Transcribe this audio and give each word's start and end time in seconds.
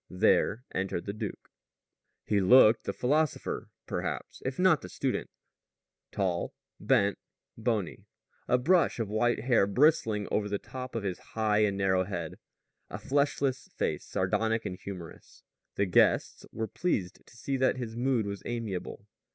There 0.09 0.65
entered 0.73 1.05
the 1.05 1.13
duke. 1.13 1.51
He 2.25 2.41
looked 2.41 2.85
the 2.85 2.91
philosopher, 2.91 3.69
perhaps, 3.85 4.41
if 4.43 4.57
not 4.57 4.81
the 4.81 4.89
student 4.89 5.29
tall, 6.11 6.55
bent, 6.79 7.19
bony; 7.55 8.07
a 8.47 8.57
brush 8.57 8.97
of 8.97 9.09
white 9.11 9.41
hair 9.41 9.67
bristling 9.67 10.27
over 10.31 10.49
the 10.49 10.57
top 10.57 10.95
of 10.95 11.03
his 11.03 11.19
high 11.37 11.59
and 11.59 11.77
narrow 11.77 12.03
head; 12.05 12.39
a 12.89 12.97
fleshless 12.97 13.67
face, 13.75 14.03
sardonic 14.03 14.65
and 14.65 14.79
humorous. 14.79 15.43
The 15.75 15.85
guests 15.85 16.47
were 16.51 16.67
pleased 16.67 17.21
to 17.27 17.37
see 17.37 17.55
that 17.57 17.77
his 17.77 17.95
mood 17.95 18.25
was 18.25 18.41
amiable. 18.43 19.05